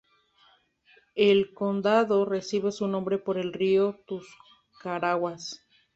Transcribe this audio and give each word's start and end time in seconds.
El 1.13 1.53
condado 1.53 2.25
recibe 2.25 2.71
su 2.71 2.87
nombre 2.87 3.19
por 3.19 3.37
el 3.37 3.53
Río 3.53 4.01
Tuscarawas. 4.07 5.61